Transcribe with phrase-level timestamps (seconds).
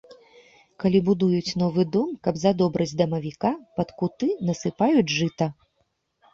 [0.83, 5.53] Калі будуюць новы дом, каб задобрыць дамавіка, пад куты насыпаюць жыта.